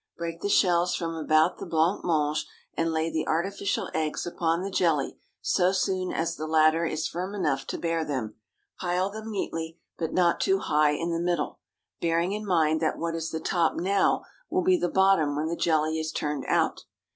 [0.17, 4.71] Break the shells from about the blanc mange, and lay the artificial eggs upon the
[4.71, 8.33] jelly so soon as the latter is firm enough to bear them.
[8.79, 11.59] Pile them neatly, but not too high in the middle,
[12.01, 15.55] bearing in mind that what is the top now will be the bottom when the
[15.55, 16.85] jelly is turned out.